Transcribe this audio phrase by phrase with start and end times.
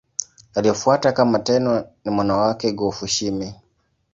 [0.55, 3.53] Aliyemfuata kama Tenno ni mwana wake Go-Fushimi.